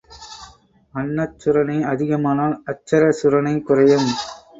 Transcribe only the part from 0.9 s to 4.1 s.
அன்னச் சுரணை அதிகமானால் அட்சர சுரணை குறையும்.